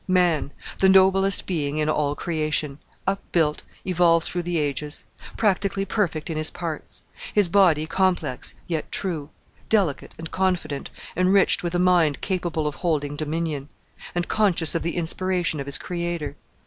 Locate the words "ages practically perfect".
4.57-6.27